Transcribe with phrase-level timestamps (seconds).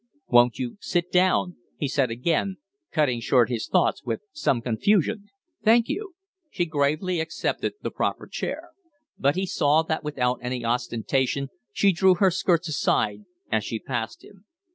[0.29, 2.57] "Won't you sit down?" he said again,
[2.91, 5.27] cutting short his thoughts with some confusion.
[5.63, 6.15] "Thank you."
[6.49, 8.69] She gravely accepted the proffered chair.
[9.19, 14.23] But he saw that without any ostentation she drew her skirts aside as she passed
[14.25, 14.45] him.